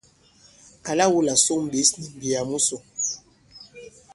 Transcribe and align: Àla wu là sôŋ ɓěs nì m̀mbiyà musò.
Àla 0.89 1.05
wu 1.11 1.19
là 1.27 1.33
sôŋ 1.45 1.61
ɓěs 1.71 1.89
nì 1.99 2.05
m̀mbiyà 2.11 2.41
musò. 2.49 2.77